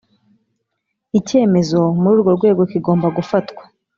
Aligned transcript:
icyemezo 1.19 1.79
muri 2.01 2.13
urwo 2.15 2.31
rwego 2.37 2.61
kigomba 2.71 3.07
gufatwa 3.17 3.63